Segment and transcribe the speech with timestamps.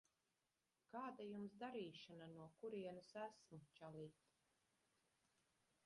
[0.93, 4.27] Kāda Jums darīšana no kurienes esmu, čalīt?